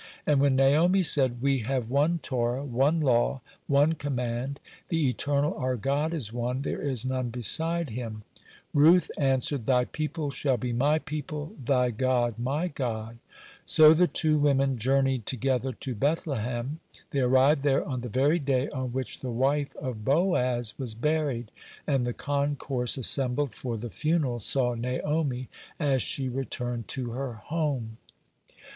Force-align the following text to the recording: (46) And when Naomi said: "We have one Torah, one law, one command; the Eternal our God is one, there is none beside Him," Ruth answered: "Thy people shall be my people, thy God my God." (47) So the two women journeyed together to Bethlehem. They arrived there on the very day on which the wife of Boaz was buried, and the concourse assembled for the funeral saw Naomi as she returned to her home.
(46) 0.25 0.25
And 0.33 0.41
when 0.41 0.55
Naomi 0.55 1.03
said: 1.03 1.41
"We 1.43 1.59
have 1.59 1.87
one 1.91 2.17
Torah, 2.23 2.65
one 2.65 2.99
law, 3.01 3.41
one 3.67 3.93
command; 3.93 4.59
the 4.89 5.07
Eternal 5.07 5.53
our 5.53 5.75
God 5.75 6.11
is 6.11 6.33
one, 6.33 6.63
there 6.63 6.81
is 6.81 7.05
none 7.05 7.29
beside 7.29 7.91
Him," 7.91 8.23
Ruth 8.73 9.11
answered: 9.15 9.67
"Thy 9.67 9.85
people 9.85 10.31
shall 10.31 10.57
be 10.57 10.73
my 10.73 10.97
people, 10.97 11.53
thy 11.63 11.91
God 11.91 12.39
my 12.39 12.67
God." 12.67 13.19
(47) 13.67 13.67
So 13.67 13.93
the 13.93 14.07
two 14.07 14.39
women 14.39 14.79
journeyed 14.79 15.27
together 15.27 15.71
to 15.71 15.93
Bethlehem. 15.93 16.79
They 17.11 17.19
arrived 17.19 17.61
there 17.61 17.85
on 17.87 18.01
the 18.01 18.09
very 18.09 18.39
day 18.39 18.69
on 18.69 18.93
which 18.93 19.19
the 19.19 19.29
wife 19.29 19.75
of 19.75 20.03
Boaz 20.03 20.73
was 20.79 20.95
buried, 20.95 21.51
and 21.85 22.07
the 22.07 22.13
concourse 22.13 22.97
assembled 22.97 23.53
for 23.53 23.77
the 23.77 23.91
funeral 23.91 24.39
saw 24.39 24.73
Naomi 24.73 25.47
as 25.79 26.01
she 26.01 26.27
returned 26.27 26.87
to 26.87 27.11
her 27.11 27.33
home. 27.33 27.97